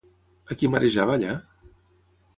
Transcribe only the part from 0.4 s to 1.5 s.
A qui marejava allà?